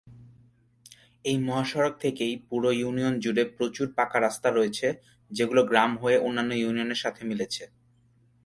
এই 1.25 1.37
মহাসড়ক 1.47 1.93
থেকেই 1.99 2.33
পুরো 2.49 2.69
ইউনিয়ন 2.71 3.13
জুড়ে 3.19 3.43
প্রচুর 3.57 3.87
পাকা 3.97 4.17
রাস্তা 4.19 4.49
রয়েছে, 4.51 4.87
যেই 5.31 5.47
গুলো 5.47 5.61
গ্রাম 5.63 5.91
হয়ে 5.97 6.17
অন্যান্য 6.17 6.51
ইউনিয়ন 6.53 6.89
এর 6.91 6.99
সাথে 6.99 7.21
মিলেছে। 7.25 7.63